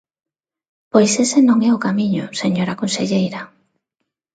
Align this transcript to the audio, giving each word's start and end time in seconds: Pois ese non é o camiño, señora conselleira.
Pois 0.91 1.11
ese 1.23 1.39
non 1.47 1.57
é 1.69 1.71
o 1.77 1.83
camiño, 1.85 2.25
señora 2.41 2.79
conselleira. 2.81 3.41